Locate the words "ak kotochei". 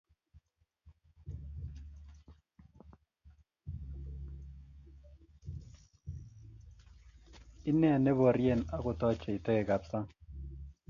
8.75-9.39